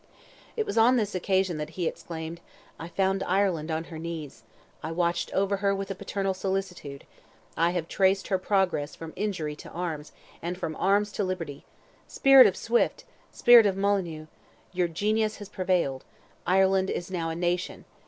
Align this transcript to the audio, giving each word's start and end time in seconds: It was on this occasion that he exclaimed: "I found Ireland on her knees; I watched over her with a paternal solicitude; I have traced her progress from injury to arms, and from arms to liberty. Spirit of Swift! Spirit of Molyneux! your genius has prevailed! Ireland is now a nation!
It 0.57 0.65
was 0.65 0.79
on 0.79 0.95
this 0.97 1.13
occasion 1.13 1.57
that 1.59 1.77
he 1.77 1.85
exclaimed: 1.85 2.41
"I 2.79 2.87
found 2.87 3.21
Ireland 3.21 3.69
on 3.69 3.83
her 3.83 3.99
knees; 3.99 4.41
I 4.81 4.91
watched 4.91 5.31
over 5.31 5.57
her 5.57 5.75
with 5.75 5.91
a 5.91 5.93
paternal 5.93 6.33
solicitude; 6.33 7.03
I 7.55 7.69
have 7.69 7.87
traced 7.87 8.29
her 8.29 8.39
progress 8.39 8.95
from 8.95 9.13
injury 9.15 9.55
to 9.57 9.69
arms, 9.69 10.11
and 10.41 10.57
from 10.57 10.75
arms 10.77 11.11
to 11.11 11.23
liberty. 11.23 11.65
Spirit 12.07 12.47
of 12.47 12.57
Swift! 12.57 13.03
Spirit 13.31 13.67
of 13.67 13.77
Molyneux! 13.77 14.25
your 14.73 14.87
genius 14.87 15.35
has 15.35 15.49
prevailed! 15.49 16.03
Ireland 16.47 16.89
is 16.89 17.11
now 17.11 17.29
a 17.29 17.35
nation! 17.35 17.85